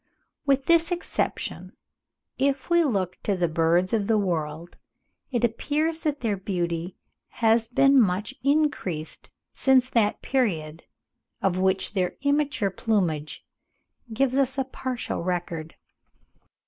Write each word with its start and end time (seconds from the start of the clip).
With 0.47 0.65
this 0.65 0.91
exception, 0.91 1.73
if 2.39 2.71
we 2.71 2.83
look 2.83 3.21
to 3.21 3.35
the 3.35 3.47
birds 3.47 3.93
of 3.93 4.07
the 4.07 4.17
world, 4.17 4.75
it 5.29 5.43
appears 5.43 5.99
that 6.01 6.21
their 6.21 6.37
beauty 6.37 6.97
has 7.27 7.67
been 7.67 8.01
much 8.01 8.33
increased 8.41 9.29
since 9.53 9.91
that 9.91 10.23
period, 10.23 10.85
of 11.39 11.59
which 11.59 11.93
their 11.93 12.15
immature 12.23 12.71
plumage 12.71 13.45
gives 14.11 14.37
us 14.37 14.57
a 14.57 14.63
partial 14.63 15.21
record. 15.21 15.75